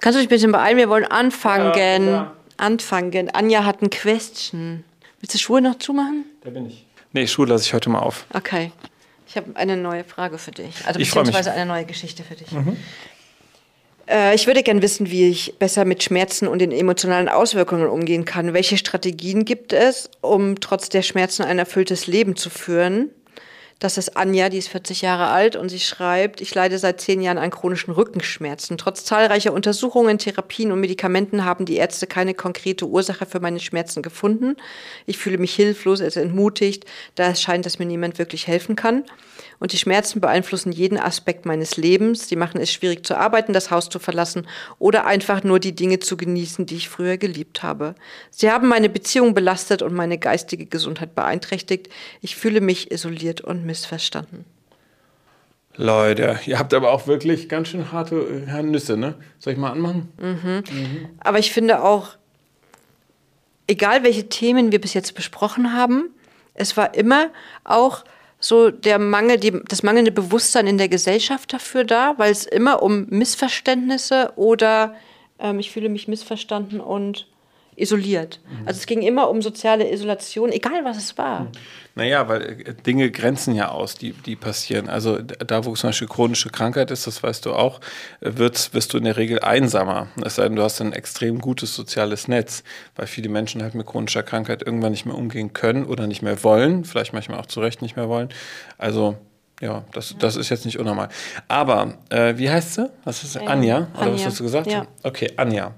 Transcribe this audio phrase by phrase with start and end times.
[0.00, 0.76] Kannst du dich bisschen beeilen?
[0.76, 1.72] Wir wollen anfangen.
[1.76, 2.32] Ja, ja.
[2.56, 3.30] Anfangen.
[3.30, 4.84] Anja hat ein Question.
[5.20, 6.24] Willst du Schuhe noch zumachen?
[6.42, 6.86] Da bin ich.
[7.12, 8.26] Nee, Schuhe lasse ich heute mal auf.
[8.32, 8.72] Okay.
[9.28, 10.74] Ich habe eine neue Frage für dich.
[10.86, 12.48] Also Ich beziehungsweise eine neue Geschichte für dich.
[14.08, 18.24] Äh, ich würde gerne wissen, wie ich besser mit Schmerzen und den emotionalen Auswirkungen umgehen
[18.24, 18.54] kann.
[18.54, 23.10] Welche Strategien gibt es, um trotz der Schmerzen ein erfülltes Leben zu führen?
[23.80, 27.22] Das ist Anja, die ist 40 Jahre alt und sie schreibt, ich leide seit zehn
[27.22, 28.76] Jahren an chronischen Rückenschmerzen.
[28.76, 34.02] Trotz zahlreicher Untersuchungen, Therapien und Medikamenten haben die Ärzte keine konkrete Ursache für meine Schmerzen
[34.02, 34.56] gefunden.
[35.06, 39.04] Ich fühle mich hilflos, also entmutigt, da es scheint, dass mir niemand wirklich helfen kann.
[39.60, 42.26] Und die Schmerzen beeinflussen jeden Aspekt meines Lebens.
[42.26, 44.46] Die machen es schwierig zu arbeiten, das Haus zu verlassen
[44.78, 47.94] oder einfach nur die Dinge zu genießen, die ich früher geliebt habe.
[48.30, 51.88] Sie haben meine Beziehung belastet und meine geistige Gesundheit beeinträchtigt.
[52.20, 54.44] Ich fühle mich isoliert und missverstanden.
[55.76, 58.16] Leute, ihr habt aber auch wirklich ganz schön harte
[58.48, 59.14] äh, Nüsse, ne?
[59.38, 60.12] Soll ich mal anmachen?
[61.20, 62.16] Aber ich finde auch,
[63.68, 66.10] egal welche Themen wir bis jetzt besprochen haben,
[66.54, 67.28] es war immer
[67.62, 68.04] auch
[68.40, 72.82] so der Mangel, die, das mangelnde Bewusstsein in der Gesellschaft dafür da, weil es immer
[72.82, 74.96] um Missverständnisse oder
[75.38, 77.28] ähm, ich fühle mich missverstanden und
[77.76, 78.40] isoliert.
[78.66, 81.48] Also es ging immer um soziale Isolation, egal was es war.
[81.94, 84.88] Naja, weil äh, Dinge grenzen ja aus, die, die passieren.
[84.88, 87.80] Also da, wo zum Beispiel chronische Krankheit ist, das weißt du auch,
[88.20, 90.08] äh, wirst, wirst du in der Regel einsamer.
[90.24, 92.62] Es sei denn, du hast ein extrem gutes soziales Netz,
[92.96, 96.42] weil viele Menschen halt mit chronischer Krankheit irgendwann nicht mehr umgehen können oder nicht mehr
[96.44, 98.28] wollen, vielleicht manchmal auch zu Recht nicht mehr wollen.
[98.78, 99.16] Also
[99.60, 101.10] ja, das, das ist jetzt nicht unnormal.
[101.48, 102.90] Aber äh, wie heißt sie?
[103.04, 103.88] Was ist Anja?
[103.94, 104.66] Oder was Anja, hast du gesagt?
[104.68, 104.86] ja.
[105.02, 105.74] Okay, Anja.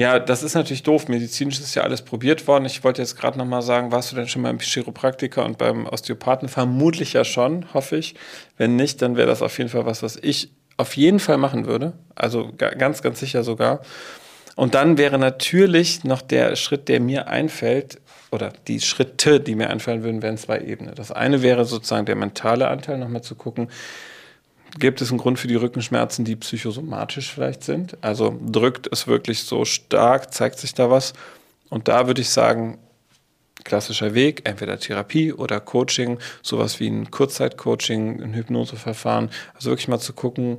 [0.00, 1.08] Ja, das ist natürlich doof.
[1.08, 2.64] Medizinisch ist ja alles probiert worden.
[2.64, 5.84] Ich wollte jetzt gerade noch mal sagen, warst du denn schon beim Chiropraktiker und beim
[5.84, 6.48] Osteopathen?
[6.48, 8.14] Vermutlich ja schon, hoffe ich.
[8.56, 11.66] Wenn nicht, dann wäre das auf jeden Fall was, was ich auf jeden Fall machen
[11.66, 11.92] würde.
[12.14, 13.82] Also ga- ganz, ganz sicher sogar.
[14.56, 18.00] Und dann wäre natürlich noch der Schritt, der mir einfällt,
[18.30, 20.94] oder die Schritte, die mir einfallen würden, wären zwei Ebenen.
[20.94, 23.68] Das eine wäre sozusagen der mentale Anteil, nochmal zu gucken,
[24.78, 27.96] gibt es einen Grund für die Rückenschmerzen, die psychosomatisch vielleicht sind?
[28.00, 31.12] Also drückt es wirklich so stark, zeigt sich da was?
[31.68, 32.78] Und da würde ich sagen,
[33.64, 39.30] klassischer Weg, entweder Therapie oder Coaching, sowas wie ein Kurzzeitcoaching, ein Hypnoseverfahren.
[39.54, 40.58] Also wirklich mal zu gucken,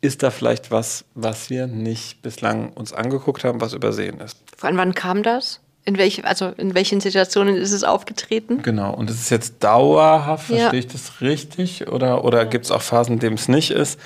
[0.00, 4.38] ist da vielleicht was, was wir nicht bislang uns angeguckt haben, was übersehen ist.
[4.56, 5.60] Von wann kam das?
[5.84, 8.62] In welch, also in welchen Situationen ist es aufgetreten?
[8.62, 10.56] Genau, und ist es jetzt dauerhaft, Ja.
[10.58, 11.88] verstehe ich das richtig?
[11.88, 13.98] Oder, oder gibt es auch Phasen, in denen es nicht ist?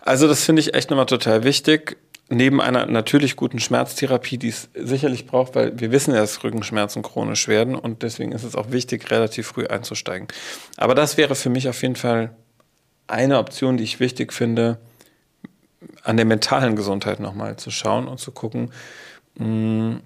[0.00, 1.96] Also, das finde ich echt nochmal total wichtig.
[2.32, 7.02] Neben einer natürlich guten Schmerztherapie, die es sicherlich braucht, weil wir wissen ja, dass Rückenschmerzen
[7.02, 10.28] chronisch werden und deswegen ist es auch wichtig, relativ früh einzusteigen.
[10.76, 12.30] Aber das wäre für mich auf jeden Fall
[13.08, 14.78] eine Option, die ich wichtig finde,
[16.04, 18.70] an der mentalen Gesundheit nochmal zu schauen und zu gucken,
[19.36, 19.96] mh,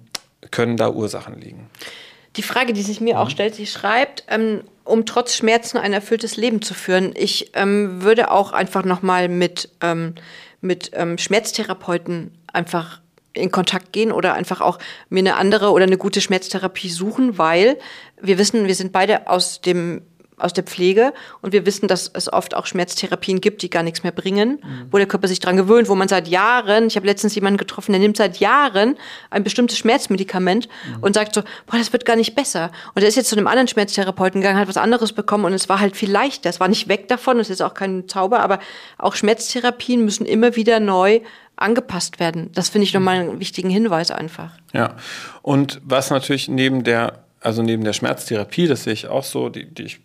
[0.51, 1.69] können da Ursachen liegen.
[2.35, 6.37] Die Frage, die sich mir auch stellt, sie schreibt, ähm, um trotz Schmerzen ein erfülltes
[6.37, 7.13] Leben zu führen.
[7.15, 10.15] Ich ähm, würde auch einfach nochmal mit, ähm,
[10.61, 12.99] mit ähm, Schmerztherapeuten einfach
[13.33, 14.79] in Kontakt gehen oder einfach auch
[15.09, 17.77] mir eine andere oder eine gute Schmerztherapie suchen, weil
[18.21, 20.01] wir wissen, wir sind beide aus dem
[20.37, 24.03] aus der Pflege und wir wissen, dass es oft auch Schmerztherapien gibt, die gar nichts
[24.03, 24.59] mehr bringen,
[24.91, 27.93] wo der Körper sich dran gewöhnt, wo man seit Jahren, ich habe letztens jemanden getroffen,
[27.93, 28.97] der nimmt seit Jahren
[29.29, 30.67] ein bestimmtes Schmerzmedikament
[31.01, 32.71] und sagt so, boah, das wird gar nicht besser.
[32.93, 35.69] Und er ist jetzt zu einem anderen Schmerztherapeuten gegangen, hat was anderes bekommen und es
[35.69, 36.49] war halt viel leichter.
[36.49, 38.59] Es war nicht weg davon, es ist auch kein Zauber, aber
[38.97, 41.21] auch Schmerztherapien müssen immer wieder neu
[41.55, 42.51] angepasst werden.
[42.53, 44.51] Das finde ich nochmal einen wichtigen Hinweis einfach.
[44.73, 44.95] Ja,
[45.41, 49.65] und was natürlich neben der, also neben der Schmerztherapie, das sehe ich auch so, die,
[49.65, 50.04] die ich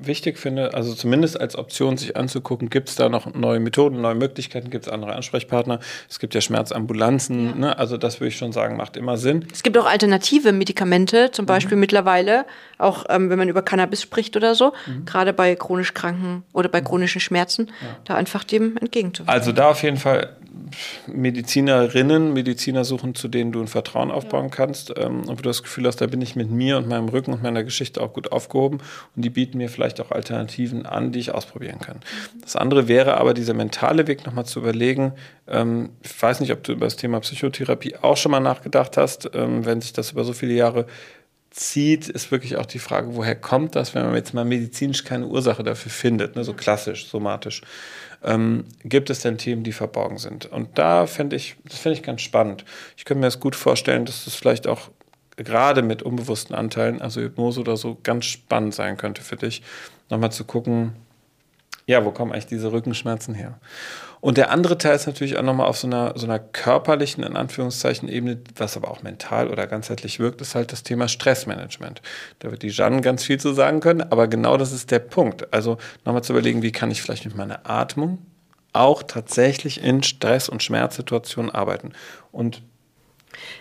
[0.00, 4.14] wichtig finde, also zumindest als Option sich anzugucken, gibt es da noch neue Methoden, neue
[4.14, 7.78] Möglichkeiten, gibt es andere Ansprechpartner, es gibt ja Schmerzambulanzen, Ne?
[7.78, 9.46] also das würde ich schon sagen, macht immer Sinn.
[9.52, 12.46] Es gibt auch alternative Medikamente, zum Beispiel mittlerweile,
[12.78, 14.72] auch ähm, wenn man über Cannabis spricht oder so,
[15.04, 17.70] gerade bei chronisch Kranken oder bei chronischen Schmerzen,
[18.04, 19.32] da einfach dem entgegenzuwirken.
[19.32, 20.36] Also da auf jeden Fall
[21.06, 24.92] Medizinerinnen, Mediziner suchen, zu denen du ein Vertrauen aufbauen kannst.
[24.96, 27.32] Ähm, und wo du das Gefühl hast, da bin ich mit mir und meinem Rücken
[27.32, 28.78] und meiner Geschichte auch gut aufgehoben.
[29.16, 32.00] Und die bieten mir vielleicht auch Alternativen an, die ich ausprobieren kann.
[32.42, 35.12] Das andere wäre aber dieser mentale Weg nochmal zu überlegen,
[35.46, 39.30] ähm, ich weiß nicht, ob du über das Thema Psychotherapie auch schon mal nachgedacht hast,
[39.34, 40.86] ähm, wenn sich das über so viele Jahre
[41.50, 45.26] zieht, ist wirklich auch die Frage, woher kommt das, wenn man jetzt mal medizinisch keine
[45.26, 47.62] Ursache dafür findet, ne, so klassisch, somatisch.
[48.22, 50.46] Ähm, gibt es denn Themen, die verborgen sind?
[50.46, 52.64] Und da fände ich, das finde ich ganz spannend.
[52.96, 54.90] Ich könnte mir das gut vorstellen, dass das vielleicht auch
[55.44, 59.62] gerade mit unbewussten Anteilen, also Hypnose oder so, ganz spannend sein könnte für dich,
[60.10, 60.94] nochmal zu gucken,
[61.86, 63.58] ja, wo kommen eigentlich diese Rückenschmerzen her?
[64.20, 67.36] Und der andere Teil ist natürlich auch nochmal auf so einer, so einer körperlichen, in
[67.36, 72.02] Anführungszeichen, Ebene, was aber auch mental oder ganzheitlich wirkt, ist halt das Thema Stressmanagement.
[72.40, 75.52] Da wird die Jeanne ganz viel zu sagen können, aber genau das ist der Punkt.
[75.54, 78.18] Also nochmal zu überlegen, wie kann ich vielleicht mit meiner Atmung
[78.72, 81.92] auch tatsächlich in Stress- und Schmerzsituationen arbeiten.
[82.32, 82.62] Und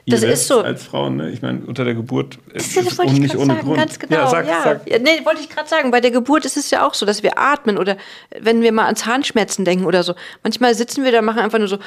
[0.05, 0.61] das ist so.
[0.61, 1.29] Als Frauen, ne?
[1.29, 3.77] ich meine, unter der Geburt ist das ist nicht ohne sagen, Grund.
[3.77, 4.15] Ganz genau.
[4.15, 4.63] Ja, sag, ja.
[4.63, 4.85] Sag.
[4.85, 5.91] Nee, wollte ich gerade sagen.
[5.91, 7.97] Bei der Geburt ist es ja auch so, dass wir atmen oder
[8.39, 10.15] wenn wir mal an Zahnschmerzen denken oder so.
[10.43, 11.79] Manchmal sitzen wir da, machen einfach nur so.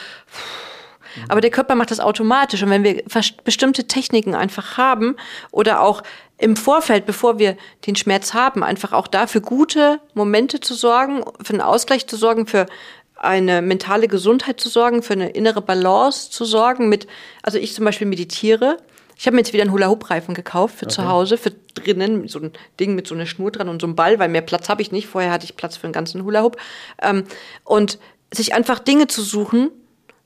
[1.29, 2.63] Aber der Körper macht das automatisch.
[2.63, 3.03] Und wenn wir
[3.45, 5.17] bestimmte Techniken einfach haben
[5.51, 6.03] oder auch
[6.39, 7.57] im Vorfeld, bevor wir
[7.87, 12.47] den Schmerz haben, einfach auch dafür gute Momente zu sorgen, für einen Ausgleich zu sorgen,
[12.47, 12.67] für
[13.21, 16.89] eine mentale Gesundheit zu sorgen, für eine innere Balance zu sorgen.
[16.89, 17.07] Mit,
[17.43, 18.79] also ich zum Beispiel meditiere.
[19.17, 20.95] Ich habe mir jetzt wieder einen Hula-Hoop-Reifen gekauft für okay.
[20.95, 23.95] zu Hause, für drinnen, so ein Ding mit so einer Schnur dran und so einem
[23.95, 25.07] Ball, weil mehr Platz habe ich nicht.
[25.07, 26.57] Vorher hatte ich Platz für einen ganzen Hula-Hoop.
[27.03, 27.25] Ähm,
[27.65, 27.99] und
[28.33, 29.71] sich einfach Dinge zu suchen,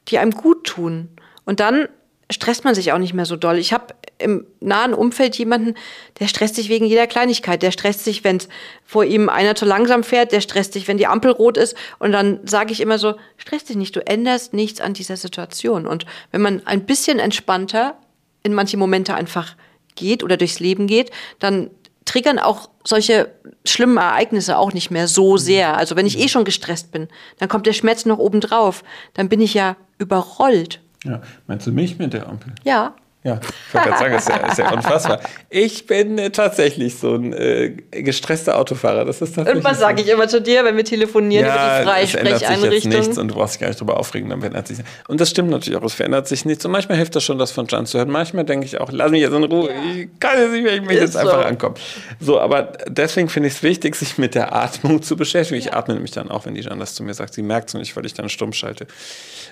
[0.07, 1.09] die einem gut tun.
[1.45, 1.89] Und dann
[2.31, 3.59] stresst man sich auch nicht mehr so doll.
[3.59, 5.75] Ich habe im nahen Umfeld jemanden,
[6.21, 7.63] der stresst sich wegen jeder Kleinigkeit.
[7.63, 8.39] Der stresst sich, wenn
[8.85, 10.33] vor ihm einer zu langsam fährt.
[10.33, 11.77] Der stresst sich, wenn die Ampel rot ist.
[11.99, 15.87] Und dann sage ich immer so, stress dich nicht, du änderst nichts an dieser Situation.
[15.87, 17.97] Und wenn man ein bisschen entspannter
[18.43, 19.57] in manche Momente einfach
[19.95, 21.71] geht oder durchs Leben geht, dann
[22.05, 23.31] triggern auch solche
[23.65, 25.77] schlimmen Ereignisse auch nicht mehr so sehr.
[25.77, 27.09] Also wenn ich eh schon gestresst bin,
[27.39, 28.85] dann kommt der Schmerz noch oben drauf.
[29.15, 30.81] Dann bin ich ja überrollt.
[31.05, 32.55] Ja, meinst du mich mit der Ampel?
[32.65, 32.95] Ja.
[33.25, 35.21] Ja, ich wollte gerade sagen, das ist, ja, ist ja unfassbar.
[35.49, 39.07] Ich bin äh, tatsächlich so ein äh, gestresster Autofahrer.
[39.07, 39.65] Das ist tatsächlich.
[39.65, 42.93] Irgendwas sage ich immer zu dir, wenn wir telefonieren ja, über die Freisprecheinrichtung.
[42.93, 44.77] Es nichts und du brauchst dich gar nicht darüber aufregen, dann verändert sich.
[45.09, 46.67] Und das stimmt natürlich auch, es verändert sich nichts.
[46.67, 48.11] Und manchmal hilft das schon, das von Jan zu hören.
[48.11, 49.71] Manchmal denke ich auch, lass mich jetzt in Ruhe.
[49.71, 49.77] Ja.
[49.95, 51.21] Ich kann jetzt nicht, wenn ich mich jetzt so.
[51.21, 51.77] einfach ankomme.
[52.21, 55.59] So, aber deswegen finde ich es wichtig, sich mit der Atmung zu beschäftigen.
[55.59, 57.33] Ich atme nämlich dann auch, wenn die Jan das zu mir sagt.
[57.33, 58.87] Sie merkt es nicht, weil ich dann stumm schalte.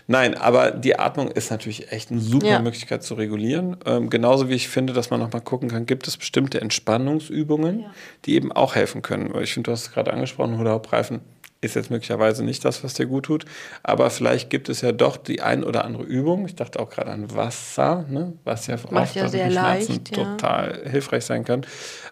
[0.08, 2.58] Nein, aber die Atmung ist natürlich echt eine super ja.
[2.58, 3.61] Möglichkeit zu regulieren.
[3.86, 7.80] Ähm, genauso wie ich finde, dass man noch mal gucken kann, gibt es bestimmte Entspannungsübungen,
[7.80, 7.90] ja.
[8.24, 9.32] die eben auch helfen können.
[9.42, 11.20] Ich finde, du hast es gerade angesprochen, Hula-Hoop-Reifen
[11.62, 13.44] ist jetzt möglicherweise nicht das, was dir gut tut,
[13.84, 16.44] aber vielleicht gibt es ja doch die ein oder andere Übung.
[16.44, 18.32] Ich dachte auch gerade an Wasser, ne?
[18.44, 20.24] was ja Macht oft ja sehr leicht, ja.
[20.24, 21.64] total hilfreich sein kann.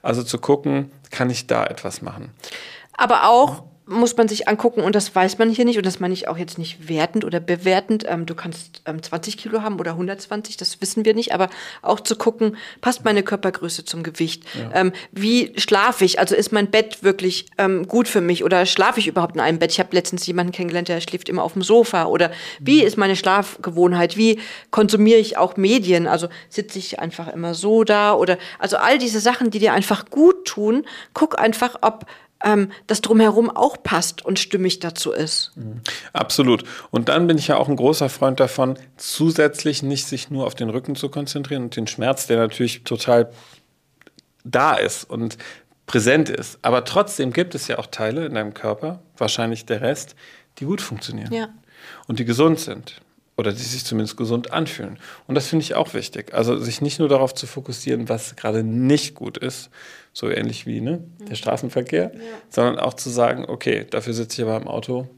[0.02, 2.31] Also zu gucken, kann ich da etwas machen.
[2.97, 6.15] Aber auch muss man sich angucken und das weiß man hier nicht und das meine
[6.15, 8.05] ich auch jetzt nicht wertend oder bewertend.
[8.09, 11.51] Ähm, du kannst ähm, 20 Kilo haben oder 120, das wissen wir nicht, aber
[11.83, 14.45] auch zu gucken, passt meine Körpergröße zum Gewicht?
[14.55, 14.81] Ja.
[14.81, 16.21] Ähm, wie schlafe ich?
[16.21, 19.59] Also ist mein Bett wirklich ähm, gut für mich oder schlafe ich überhaupt in einem
[19.59, 19.73] Bett?
[19.73, 23.17] Ich habe letztens jemanden kennengelernt, der schläft immer auf dem Sofa oder wie ist meine
[23.17, 24.17] Schlafgewohnheit?
[24.17, 24.39] Wie
[24.71, 26.07] konsumiere ich auch Medien?
[26.07, 30.07] Also sitze ich einfach immer so da oder also all diese Sachen, die dir einfach
[30.11, 32.07] gut tun, guck einfach, ob
[32.45, 35.53] ähm, das drumherum auch passt und stimmig dazu ist.
[35.57, 35.81] Mhm.
[36.13, 36.65] Absolut.
[36.91, 40.55] Und dann bin ich ja auch ein großer Freund davon, zusätzlich nicht sich nur auf
[40.55, 43.31] den Rücken zu konzentrieren und den Schmerz, der natürlich total
[44.45, 45.37] da ist und
[45.87, 46.59] präsent ist.
[46.63, 50.15] Aber trotzdem gibt es ja auch Teile in deinem Körper, wahrscheinlich der Rest,
[50.59, 51.49] die gut funktionieren ja.
[52.07, 53.01] und die gesund sind
[53.41, 54.99] oder die sich zumindest gesund anfühlen.
[55.27, 56.33] Und das finde ich auch wichtig.
[56.33, 59.71] Also sich nicht nur darauf zu fokussieren, was gerade nicht gut ist,
[60.13, 62.21] so ähnlich wie ne, der Straßenverkehr, ja.
[62.49, 65.09] sondern auch zu sagen, okay, dafür sitze ich aber im Auto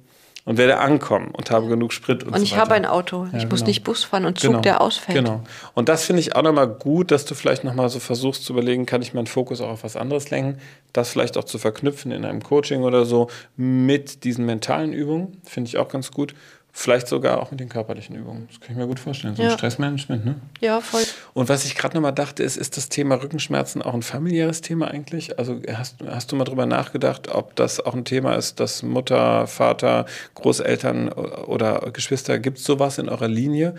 [0.44, 3.28] und werde ankommen und habe genug Sprit und, und so ich habe ein Auto.
[3.32, 3.68] Ja, ich muss genau.
[3.68, 4.62] nicht Bus fahren und Zug, genau.
[4.62, 5.16] der ausfällt.
[5.16, 5.42] Genau.
[5.74, 8.84] Und das finde ich auch nochmal gut, dass du vielleicht nochmal so versuchst zu überlegen,
[8.84, 10.58] kann ich meinen Fokus auch auf was anderes lenken,
[10.92, 15.68] das vielleicht auch zu verknüpfen in einem Coaching oder so mit diesen mentalen Übungen, finde
[15.68, 16.34] ich auch ganz gut.
[16.74, 18.48] Vielleicht sogar auch mit den körperlichen Übungen.
[18.48, 19.36] Das kann ich mir gut vorstellen.
[19.36, 19.50] So ja.
[19.50, 20.36] ein Stressmanagement, ne?
[20.60, 21.02] Ja, voll.
[21.34, 24.88] Und was ich gerade nochmal dachte, ist, ist das Thema Rückenschmerzen auch ein familiäres Thema
[24.88, 25.38] eigentlich?
[25.38, 29.46] Also hast, hast du mal drüber nachgedacht, ob das auch ein Thema ist, dass Mutter,
[29.46, 33.74] Vater, Großeltern oder Geschwister, gibt es sowas in eurer Linie?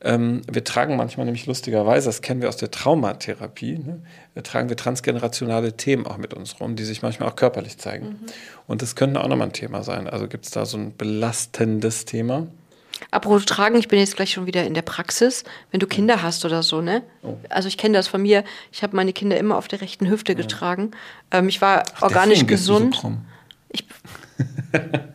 [0.00, 4.00] Ähm, wir tragen manchmal nämlich lustigerweise, das kennen wir aus der Traumatherapie, ne?
[4.34, 8.06] wir tragen wir transgenerationale Themen auch mit uns rum, die sich manchmal auch körperlich zeigen.
[8.06, 8.16] Mhm.
[8.68, 10.08] Und das könnte auch nochmal ein Thema sein.
[10.08, 12.46] Also gibt es da so ein belastendes Thema?
[13.10, 16.44] Apropos tragen, ich bin jetzt gleich schon wieder in der Praxis, wenn du Kinder hast
[16.44, 17.02] oder so, ne?
[17.22, 17.36] Oh.
[17.48, 18.44] Also ich kenne das von mir.
[18.72, 20.90] Ich habe meine Kinder immer auf der rechten Hüfte getragen.
[21.30, 22.96] Ähm, ich war Ach, organisch gesund.
[22.96, 23.12] So
[23.70, 23.84] ich,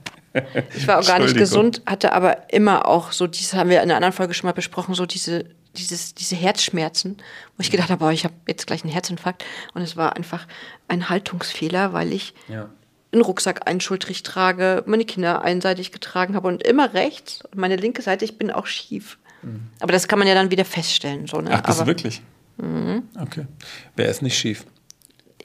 [0.75, 4.13] Ich war organisch gesund, hatte aber immer auch so, das haben wir in einer anderen
[4.13, 7.17] Folge schon mal besprochen, so diese, dieses, diese Herzschmerzen,
[7.57, 9.43] wo ich gedacht habe, oh, ich habe jetzt gleich einen Herzinfarkt.
[9.73, 10.47] Und es war einfach
[10.87, 12.69] ein Haltungsfehler, weil ich ja.
[13.11, 18.01] einen Rucksack einschultrig trage, meine Kinder einseitig getragen habe und immer rechts und meine linke
[18.01, 19.17] Seite, ich bin auch schief.
[19.43, 19.67] Mhm.
[19.79, 21.27] Aber das kann man ja dann wieder feststellen.
[21.27, 21.51] So, ne?
[21.53, 22.21] Ach, das aber, wirklich?
[22.57, 23.03] Mhm.
[23.19, 23.45] Okay.
[23.95, 24.65] Wer ist nicht schief?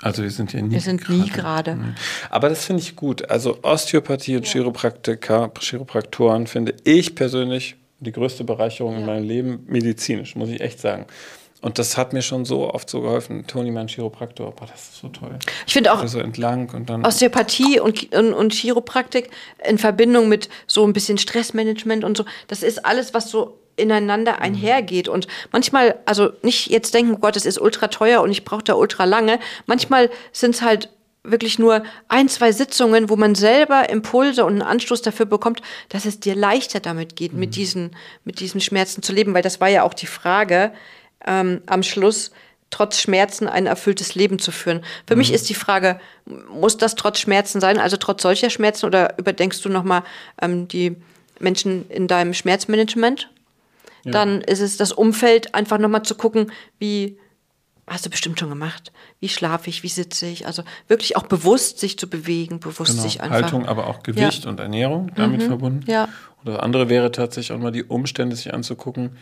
[0.03, 1.77] Also wir sind ja nie Wir sind nie gerade.
[1.77, 1.85] Nee.
[2.31, 3.29] Aber das finde ich gut.
[3.31, 10.37] Also Osteopathie und Chiropraktiker, Chiropraktoren finde ich persönlich die größte Bereicherung in meinem Leben medizinisch,
[10.37, 11.07] muss ich echt sagen.
[11.61, 13.47] Und das hat mir schon so oft so geholfen.
[13.49, 15.37] Toni, mein Chiropraktor, boah, das ist so toll.
[15.67, 17.05] Ich finde auch Also entlang und dann.
[17.05, 19.31] Osteopathie und, und, und Chiropraktik
[19.69, 24.41] in Verbindung mit so ein bisschen Stressmanagement und so, das ist alles, was so ineinander
[24.41, 25.09] einhergeht.
[25.09, 28.65] Und manchmal, also nicht jetzt denken, oh Gott, es ist ultra teuer und ich brauche
[28.65, 29.39] da ultra lange.
[29.67, 30.91] Manchmal sind es halt
[31.25, 36.05] wirklich nur ein, zwei Sitzungen, wo man selber Impulse und einen Anstoß dafür bekommt, dass
[36.05, 37.91] es dir leichter damit geht, mit, diesen,
[38.25, 39.35] mit diesen Schmerzen zu leben.
[39.35, 40.73] Weil das war ja auch die Frage
[41.27, 42.31] ähm, am Schluss,
[42.71, 44.85] trotz Schmerzen ein erfülltes Leben zu führen.
[45.07, 46.01] Für mich ist die Frage,
[46.51, 50.03] muss das trotz Schmerzen sein, also trotz solcher Schmerzen, oder überdenkst du nochmal
[50.41, 50.97] ähm, die
[51.39, 53.31] Menschen in deinem Schmerzmanagement?
[54.13, 57.19] Dann ist es das Umfeld, einfach nochmal zu gucken, wie,
[57.87, 61.79] hast du bestimmt schon gemacht, wie schlafe ich, wie sitze ich, also wirklich auch bewusst
[61.79, 63.43] sich zu bewegen, bewusst Genau, sich einfach.
[63.43, 65.85] Haltung, aber auch Gewicht und Ernährung damit verbunden.
[65.91, 66.09] ja.
[66.45, 69.17] Und das andere wäre tatsächlich auch mal die Umstände sich anzugucken.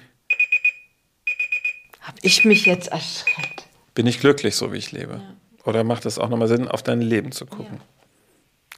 [2.03, 3.65] Hab ich mich jetzt erschreckt.
[3.95, 5.23] Bin ich glücklich, so wie ich lebe?
[5.65, 7.81] Oder macht es auch nochmal Sinn, auf dein Leben zu gucken?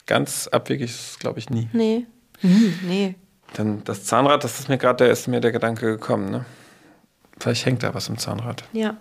[0.05, 1.69] Ganz abwegig ist es, glaube ich, nie.
[1.73, 2.05] Nee.
[2.39, 3.15] Hm, nee.
[3.57, 6.29] Denn das Zahnrad, das ist mir gerade, da ist mir der Gedanke gekommen.
[6.29, 6.45] Ne?
[7.39, 8.63] Vielleicht hängt da was im Zahnrad.
[8.73, 8.97] Ja.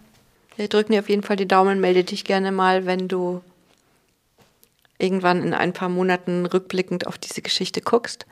[0.56, 3.42] Wir drücken dir auf jeden Fall die Daumen, melde dich gerne mal, wenn du
[4.98, 8.26] irgendwann in ein paar Monaten rückblickend auf diese Geschichte guckst.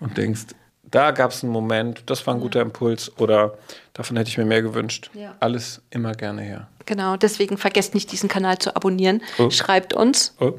[0.00, 0.46] Und denkst,
[0.84, 3.58] da gab es einen Moment, das war ein guter Impuls oder
[3.92, 5.10] davon hätte ich mir mehr gewünscht.
[5.12, 5.34] Ja.
[5.40, 6.68] Alles immer gerne her.
[6.86, 9.22] Genau, deswegen vergesst nicht, diesen Kanal zu abonnieren.
[9.38, 9.50] Oh.
[9.50, 10.34] Schreibt uns.
[10.40, 10.54] Oh.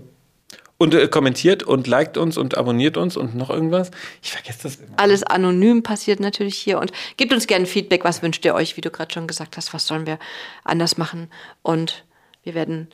[0.82, 3.92] Und äh, kommentiert und liked uns und abonniert uns und noch irgendwas.
[4.24, 4.98] Ich vergesse das immer.
[4.98, 8.06] Alles anonym passiert natürlich hier und gebt uns gerne Feedback.
[8.06, 9.74] Was wünscht ihr euch, wie du gerade schon gesagt hast?
[9.74, 10.18] Was sollen wir
[10.64, 11.30] anders machen?
[11.64, 12.06] Und
[12.44, 12.88] wir werden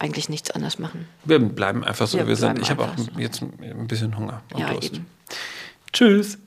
[0.00, 1.06] eigentlich nichts anders machen.
[1.24, 2.58] Wir bleiben einfach so, Wir wie wir sind.
[2.60, 3.06] Ich habe auch so.
[3.18, 4.94] jetzt ein bisschen Hunger und Ja, Durst.
[4.94, 5.06] eben.
[5.92, 6.38] Tschüss.